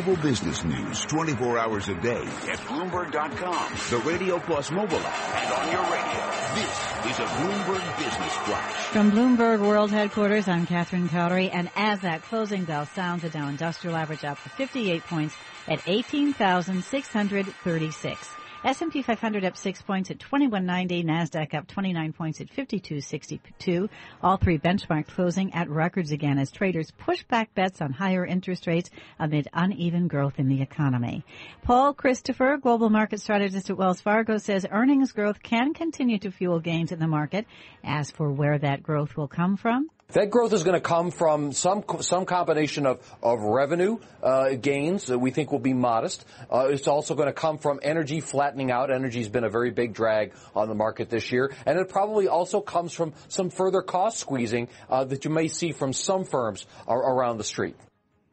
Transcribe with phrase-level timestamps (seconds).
[0.00, 5.52] Global business news 24 hours a day at Bloomberg.com, the Radio Plus mobile app, and
[5.52, 6.24] on your radio.
[6.54, 6.72] This
[7.10, 8.86] is a Bloomberg Business Flash.
[8.86, 13.48] From Bloomberg World Headquarters, I'm Catherine Cowdery, and as that closing bell sounds, the Dow
[13.48, 15.34] Industrial Average up 58 points
[15.68, 18.39] at 18,636.
[18.62, 23.88] S&P 500 up 6 points at 2190, Nasdaq up 29 points at 5262.
[24.22, 28.66] All three benchmark closing at records again as traders push back bets on higher interest
[28.66, 31.24] rates amid uneven growth in the economy.
[31.62, 36.60] Paul Christopher, global market strategist at Wells Fargo says earnings growth can continue to fuel
[36.60, 37.46] gains in the market.
[37.82, 41.52] As for where that growth will come from, that growth is going to come from
[41.52, 46.24] some some combination of of revenue uh, gains that we think will be modest.
[46.50, 48.90] Uh, it's also going to come from energy flattening out.
[48.90, 52.28] Energy has been a very big drag on the market this year, and it probably
[52.28, 56.66] also comes from some further cost squeezing uh, that you may see from some firms
[56.88, 57.76] around the street.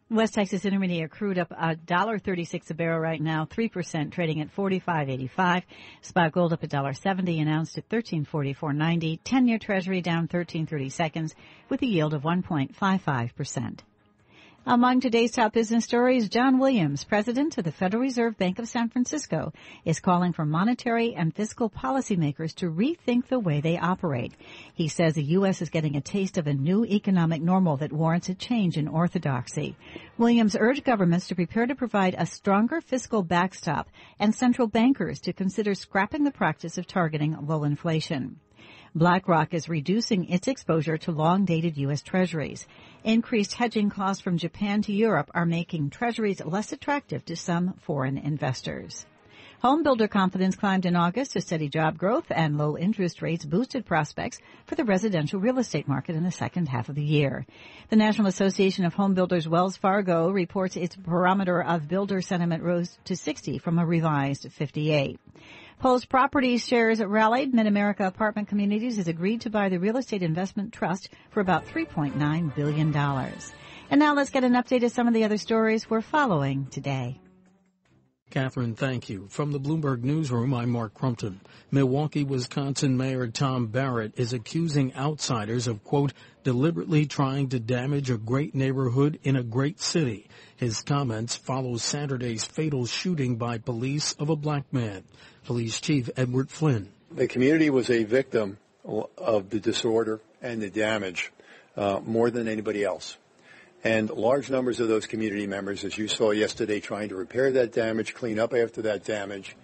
[0.09, 5.63] West Texas Intermediate crude up $1.36 a barrel right now, 3% trading at 45.85.
[6.01, 9.19] Spot gold up $1.70 announced at 1344.90.
[9.19, 11.35] 10-year treasury down 13.30 seconds
[11.67, 13.79] with a yield of 1.55%.
[14.69, 18.89] Among today's top business stories, John Williams, president of the Federal Reserve Bank of San
[18.89, 19.53] Francisco,
[19.85, 24.33] is calling for monetary and fiscal policymakers to rethink the way they operate.
[24.73, 25.61] He says the U.S.
[25.61, 29.77] is getting a taste of a new economic normal that warrants a change in orthodoxy.
[30.17, 33.87] Williams urged governments to prepare to provide a stronger fiscal backstop
[34.19, 38.37] and central bankers to consider scrapping the practice of targeting low inflation.
[38.97, 42.01] BlackRock is reducing its exposure to long-dated U.S.
[42.01, 42.65] treasuries.
[43.03, 48.17] Increased hedging costs from Japan to Europe are making treasuries less attractive to some foreign
[48.17, 49.05] investors.
[49.61, 53.87] Home builder confidence climbed in August as steady job growth and low interest rates boosted
[53.87, 54.37] prospects
[54.67, 57.43] for the residential real estate market in the second half of the year.
[57.89, 62.99] The National Association of Home Builders Wells Fargo reports its barometer of builder sentiment rose
[63.05, 65.19] to 60 from a revised 58.
[65.79, 67.51] Post Properties shares rallied.
[67.51, 72.55] Mid-America Apartment Communities has agreed to buy the Real Estate Investment Trust for about $3.9
[72.55, 72.95] billion.
[72.95, 77.19] And now let's get an update of some of the other stories we're following today.
[78.29, 79.27] Catherine, thank you.
[79.29, 81.39] From the Bloomberg Newsroom, I'm Mark Crumpton.
[81.71, 86.11] Milwaukee, Wisconsin Mayor Tom Barrett is accusing outsiders of, quote,
[86.43, 90.27] deliberately trying to damage a great neighborhood in a great city.
[90.57, 95.05] His comments follow Saturday's fatal shooting by police of a black man.
[95.45, 96.89] Police Chief Edward Flynn.
[97.11, 101.31] The community was a victim of the disorder and the damage
[101.77, 103.17] uh, more than anybody else.
[103.87, 107.71] And large numbers of those community members, as you saw yesterday, trying to repair that
[107.71, 109.55] damage, clean up after that damage,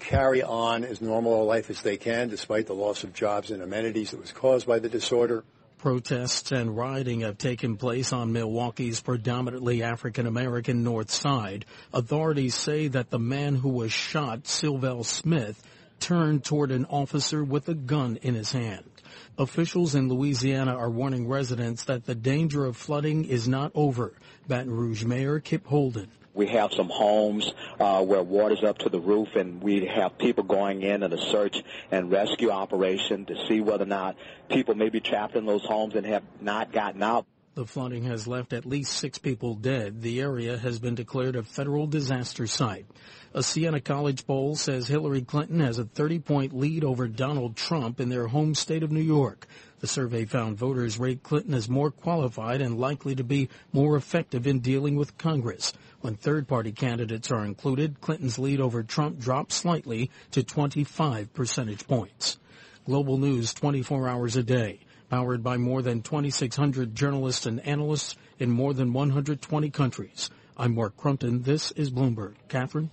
[0.00, 3.62] carry on as normal a life as they can despite the loss of jobs and
[3.62, 5.44] amenities that was caused by the disorder.
[5.78, 11.64] Protests and rioting have taken place on Milwaukee's predominantly African American north side.
[11.94, 15.62] Authorities say that the man who was shot, Sylville Smith,
[16.00, 18.89] turned toward an officer with a gun in his hand.
[19.38, 24.12] Officials in Louisiana are warning residents that the danger of flooding is not over.
[24.48, 26.08] Baton Rouge Mayor Kip Holden.
[26.32, 30.44] We have some homes uh, where water's up to the roof, and we have people
[30.44, 31.56] going in in a search
[31.90, 34.16] and rescue operation to see whether or not
[34.48, 37.26] people may be trapped in those homes and have not gotten out.
[37.60, 40.00] The flooding has left at least six people dead.
[40.00, 42.86] The area has been declared a federal disaster site.
[43.34, 48.00] A Siena College poll says Hillary Clinton has a 30 point lead over Donald Trump
[48.00, 49.46] in their home state of New York.
[49.80, 54.46] The survey found voters rate Clinton as more qualified and likely to be more effective
[54.46, 55.74] in dealing with Congress.
[56.00, 61.86] When third party candidates are included, Clinton's lead over Trump dropped slightly to 25 percentage
[61.86, 62.38] points.
[62.86, 64.80] Global news 24 hours a day
[65.10, 70.30] powered by more than 2,600 journalists and analysts in more than 120 countries.
[70.56, 71.42] I'm Mark Crumpton.
[71.42, 72.36] This is Bloomberg.
[72.48, 72.90] Catherine?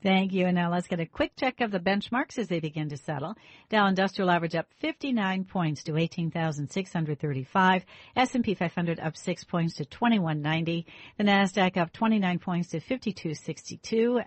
[0.00, 0.46] Thank you.
[0.46, 3.34] And now let's get a quick check of the benchmarks as they begin to settle.
[3.68, 7.84] Dow Industrial Average up 59 points to 18,635.
[8.14, 10.86] S&P 500 up 6 points to 2190.
[11.16, 14.20] The Nasdaq up 29 points to 5262.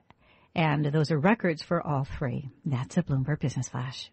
[0.54, 2.50] And those are records for all three.
[2.66, 4.12] That's a Bloomberg Business Flash.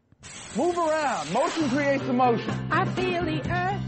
[0.58, 1.32] Move around.
[1.32, 2.50] Motion creates emotion.
[2.72, 3.80] I feel the earth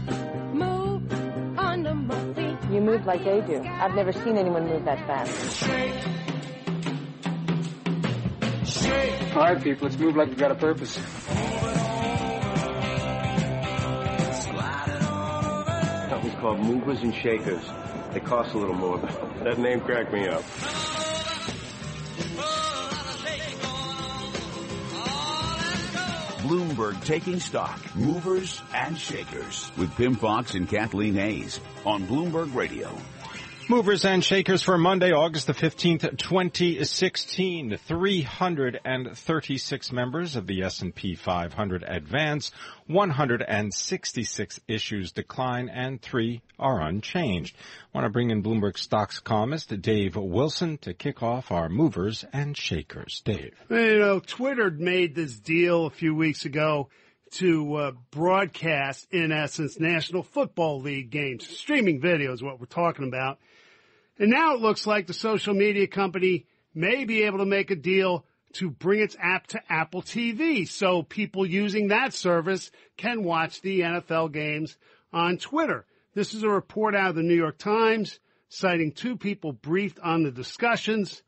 [0.53, 1.11] move
[1.59, 2.57] under my feet.
[2.71, 3.61] You move like they do.
[3.61, 5.69] I've never seen anyone move that fast.
[9.35, 10.95] All right, people, let's move like we've got a purpose.
[16.07, 17.65] Company's called Movers and Shakers.
[18.13, 20.43] They cost a little more, but that name cracked me up.
[26.51, 32.93] Bloomberg taking stock, movers and shakers with Pimm Fox and Kathleen Hays on Bloomberg Radio.
[33.71, 37.77] Movers and shakers for Monday, August the 15th, 2016.
[37.77, 42.51] 336 members of the S&P 500 advance,
[42.87, 47.55] 166 issues decline, and three are unchanged.
[47.55, 52.25] I want to bring in Bloomberg stocks columnist Dave Wilson to kick off our movers
[52.33, 53.21] and shakers.
[53.23, 53.53] Dave.
[53.69, 56.89] You know, Twitter made this deal a few weeks ago
[57.35, 61.47] to uh, broadcast, in essence, National Football League games.
[61.47, 63.39] Streaming video is what we're talking about.
[64.21, 66.45] And now it looks like the social media company
[66.75, 68.23] may be able to make a deal
[68.53, 73.79] to bring its app to Apple TV so people using that service can watch the
[73.79, 74.77] NFL games
[75.11, 75.87] on Twitter.
[76.13, 80.21] This is a report out of the New York Times citing two people briefed on
[80.21, 81.23] the discussions.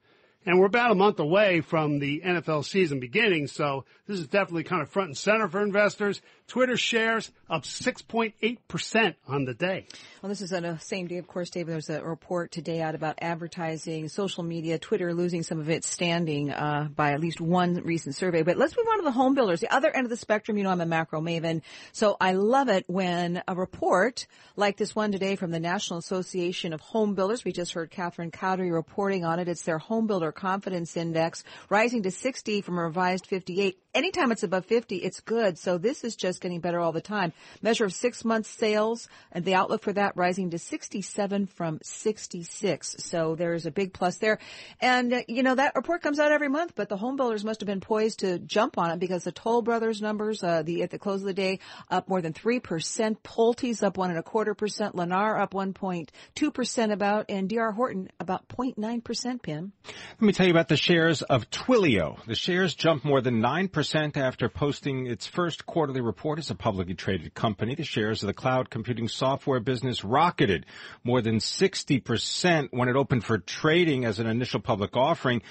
[0.45, 4.65] And we're about a month away from the NFL season beginning, so this is definitely
[4.65, 6.21] kind of front and center for investors.
[6.53, 9.87] Twitter shares up 6.8% on the day.
[10.21, 11.73] Well, this is on a same day, of course, David.
[11.73, 16.51] There's a report today out about advertising, social media, Twitter losing some of its standing
[16.51, 18.43] uh, by at least one recent survey.
[18.43, 20.55] But let's move on to the home builders, the other end of the spectrum.
[20.55, 24.95] You know, I'm a macro maven, so I love it when a report like this
[24.95, 27.43] one today from the National Association of Home Builders.
[27.43, 29.47] We just heard Catherine Cowdery reporting on it.
[29.47, 33.79] It's their home builder confidence index rising to 60 from a revised 58.
[33.93, 35.59] Anytime it's above 50, it's good.
[35.59, 37.31] So this is just getting better all the time.
[37.61, 42.95] Measure of six months sales and the outlook for that rising to 67 from 66.
[42.97, 44.39] So there's a big plus there.
[44.81, 47.61] And, uh, you know, that report comes out every month, but the home builders must
[47.61, 50.89] have been poised to jump on it because the Toll Brothers numbers, uh, the, at
[50.89, 51.59] the close of the day,
[51.91, 53.17] up more than 3%.
[53.21, 54.95] Pulte's up one and a quarter percent.
[54.95, 59.71] Lennar up 1.2% about and DR Horton about 0.9% Pimm.
[59.85, 62.17] Let me tell you about the shares of Twilio.
[62.25, 66.93] The shares jumped more than 9% after posting its first quarterly report as a publicly
[66.93, 67.75] traded company.
[67.75, 70.65] The shares of the cloud computing software business rocketed
[71.03, 75.41] more than 60% when it opened for trading as an initial public offering.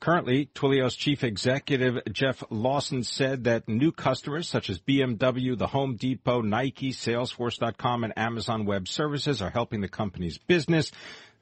[0.00, 5.96] Currently, Twilio's chief executive Jeff Lawson said that new customers such as BMW, the Home
[5.96, 10.92] Depot, Nike, Salesforce.com, and Amazon Web Services are helping the company's business.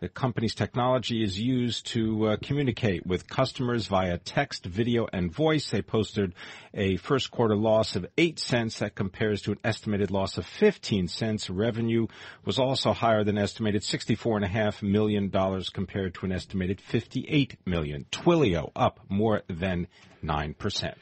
[0.05, 5.71] The company's technology is used to uh, communicate with customers via text, video, and voice.
[5.71, 6.35] They posted
[6.75, 11.09] a first quarter loss of 8 cents that compares to an estimated loss of 15
[11.09, 11.49] cents.
[11.49, 12.07] Revenue
[12.45, 15.31] was also higher than estimated $64.5 million
[15.73, 18.05] compared to an estimated 58 million.
[18.13, 19.87] Twilio up more than
[20.23, 20.95] 9%.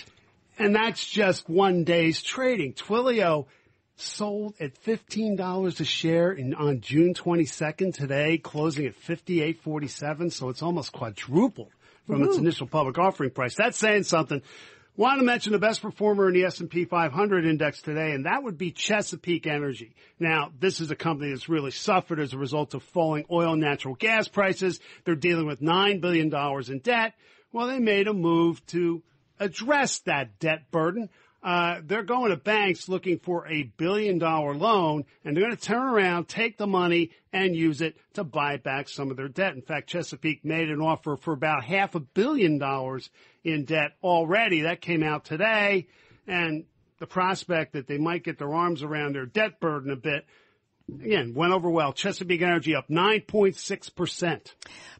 [0.60, 2.74] And that's just one day's trading.
[2.74, 3.46] Twilio
[3.96, 10.32] sold at $15 a share in, on June 22nd today, closing at 58.47.
[10.32, 11.70] So it's almost quadrupled
[12.06, 13.54] from its initial public offering price.
[13.54, 14.42] That's saying something.
[14.94, 18.58] Want to mention the best performer in the S&P 500 index today, and that would
[18.58, 19.94] be Chesapeake Energy.
[20.18, 23.62] Now, this is a company that's really suffered as a result of falling oil and
[23.62, 24.80] natural gas prices.
[25.04, 26.30] They're dealing with $9 billion
[26.70, 27.14] in debt.
[27.52, 29.02] Well, they made a move to
[29.40, 31.08] address that debt burden
[31.42, 35.62] uh, they're going to banks looking for a billion dollar loan and they're going to
[35.62, 39.54] turn around, take the money and use it to buy back some of their debt.
[39.54, 43.10] In fact, Chesapeake made an offer for about half a billion dollars
[43.42, 44.62] in debt already.
[44.62, 45.88] That came out today
[46.28, 46.64] and
[47.00, 50.24] the prospect that they might get their arms around their debt burden a bit
[51.00, 51.92] Again, went over well.
[51.92, 54.54] Chesapeake Energy up 9.6%.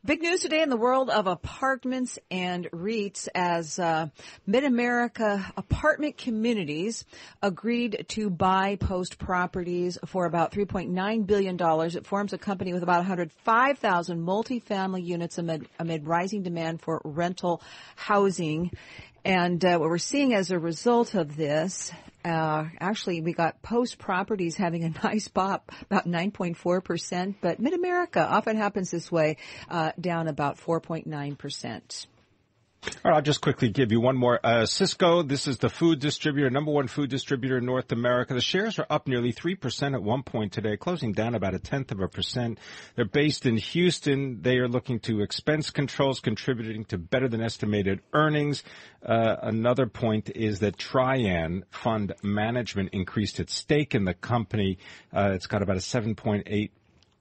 [0.05, 4.09] Big news today in the world of apartments and REITs as uh,
[4.47, 7.05] Mid-America Apartment Communities
[7.43, 11.57] agreed to buy Post Properties for about $3.9 billion.
[11.61, 17.63] It forms a company with about 105,000 multifamily units amid, amid rising demand for rental
[17.97, 18.71] housing.
[19.25, 21.93] And uh, what we're seeing as a result of this
[22.25, 28.21] uh, actually, we got Post Properties having a nice pop, about 9.4%, but Mid America
[28.21, 29.37] often happens this way,
[29.69, 32.07] uh, down about 4.9%.
[32.85, 34.41] All right, I'll just quickly give you one more.
[34.43, 38.35] Uh, Sysco, this is the food distributor, number one food distributor in North America.
[38.35, 41.93] The shares are up nearly 3% at one point today, closing down about a tenth
[41.93, 42.59] of a percent.
[42.97, 44.43] They're based in Houston.
[44.43, 48.65] They are looking to expense controls contributing to better than estimated earnings.
[49.05, 54.79] Uh, another point is that Trian Fund Management increased its stake in the company.
[55.13, 56.71] Uh, it's got about a 7.8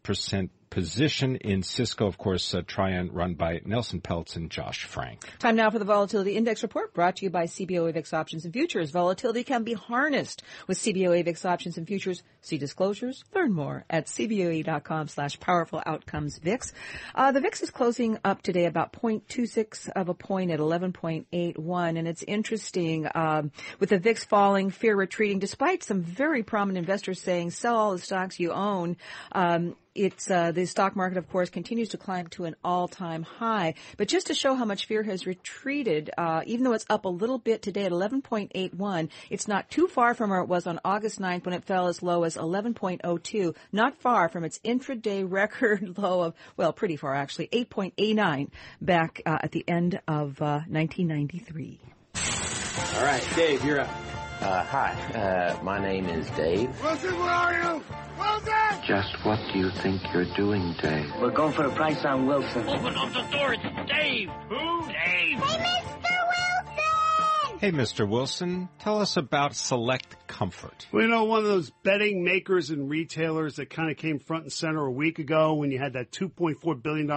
[0.04, 2.08] percent position in Sysco.
[2.08, 5.30] Of course, uh, Trian run by Nelson Peltz and Josh Frank.
[5.38, 8.54] Time now for the Volatility Index Report brought to you by CBOE VIX Options and
[8.54, 8.90] Futures.
[8.90, 12.24] Volatility can be harnessed with CBOE VIX Options and Futures.
[12.42, 16.74] See disclosures, learn more at cboe.com slash powerful outcomes VIX.
[17.14, 22.08] Uh, the VIX is closing up today about 0.26 of a point at 11.81 and
[22.08, 27.52] it's interesting um, with the VIX falling, fear retreating despite some very prominent investors saying
[27.52, 28.96] sell all the stocks you own.
[29.34, 33.74] Um, it's uh, the stock market, of course, continues to climb to an all-time high.
[33.98, 37.10] But just to show how much fear has retreated, uh, even though it's up a
[37.10, 41.20] little bit today at 11.81, it's not too far from where it was on August
[41.20, 43.56] 9th when it fell as low as 11.02.
[43.72, 48.50] Not far from its intraday record low of, well, pretty far actually, 8.89
[48.82, 51.80] back uh, at the end of 1993.
[52.16, 54.11] Uh, All right, Dave, you're up.
[54.42, 56.70] Uh, hi, uh, my name is Dave.
[56.82, 57.84] Wilson, where are you?
[58.18, 58.84] Wilson!
[58.88, 61.14] Just what do you think you're doing, Dave?
[61.22, 62.68] We're going for a price on Wilson.
[62.68, 64.30] Open up the door, it's Dave!
[64.50, 64.88] Who?
[64.88, 65.38] Dave!
[65.38, 66.18] Hey, Mr.
[66.32, 67.60] Wilson!
[67.60, 68.10] Hey, Mr.
[68.10, 70.88] Wilson, tell us about Select Comfort.
[70.92, 74.46] Well, you know, one of those bedding makers and retailers that kind of came front
[74.46, 77.08] and center a week ago when you had that $2.4 billion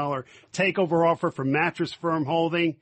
[0.52, 2.76] takeover offer from Mattress Firm Holding.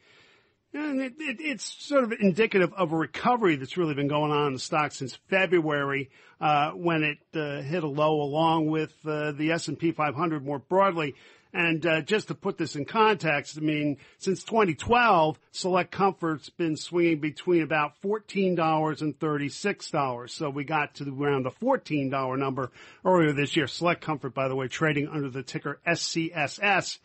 [0.74, 4.48] And it, it, it's sort of indicative of a recovery that's really been going on
[4.48, 6.10] in the stock since February,
[6.40, 11.14] uh, when it uh, hit a low along with uh, the S&P 500 more broadly.
[11.54, 16.76] And uh, just to put this in context, I mean, since 2012, Select Comfort's been
[16.76, 20.30] swinging between about $14 and $36.
[20.30, 22.72] So we got to around the $14 number
[23.04, 23.66] earlier this year.
[23.66, 26.98] Select Comfort, by the way, trading under the ticker SCSS.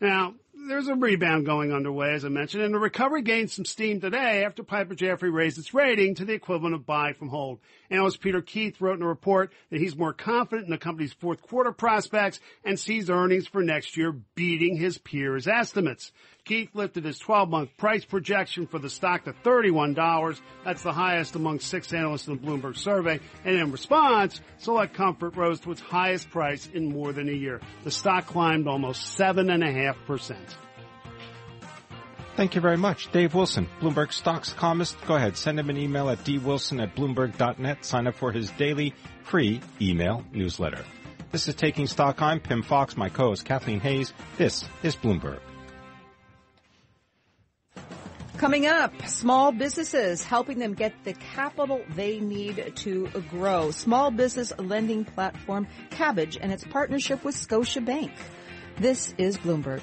[0.00, 0.34] Now,
[0.68, 4.44] there's a rebound going underway, as I mentioned, and the recovery gained some steam today
[4.44, 7.60] after Piper Jaffray raised its rating to the equivalent of buy from hold.
[7.90, 11.42] Analyst Peter Keith wrote in a report that he's more confident in the company's fourth
[11.42, 16.12] quarter prospects and sees earnings for next year beating his peers' estimates.
[16.44, 20.40] Keith lifted his 12-month price projection for the stock to $31.
[20.64, 23.20] That's the highest among six analysts in the Bloomberg survey.
[23.44, 27.60] And in response, Select Comfort rose to its highest price in more than a year.
[27.84, 30.36] The stock climbed almost 7.5%.
[32.40, 33.12] Thank you very much.
[33.12, 34.96] Dave Wilson, Bloomberg Stocks columnist.
[35.06, 37.84] Go ahead, send him an email at dwilson at bloomberg.net.
[37.84, 38.94] Sign up for his daily
[39.24, 40.82] free email newsletter.
[41.32, 42.22] This is Taking Stock.
[42.22, 42.96] I'm Pimm Fox.
[42.96, 44.14] My co-host Kathleen Hays.
[44.38, 45.40] This is Bloomberg.
[48.38, 53.70] Coming up, small businesses helping them get the capital they need to grow.
[53.70, 58.12] Small business lending platform Kabbage and its partnership with Scotiabank.
[58.78, 59.82] This is Bloomberg.